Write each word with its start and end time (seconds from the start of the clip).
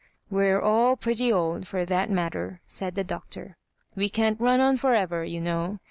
"We're 0.31 0.59
all 0.59 0.95
pretty 0.95 1.31
old, 1.31 1.67
for 1.67 1.85
that 1.85 2.09
matter," 2.09 2.59
said 2.65 2.95
the 2.95 3.03
Doctor; 3.03 3.55
"we 3.95 4.09
can't 4.09 4.41
run 4.41 4.59
on 4.59 4.77
for 4.77 4.95
ever, 4.95 5.23
you 5.23 5.39
know. 5.39 5.77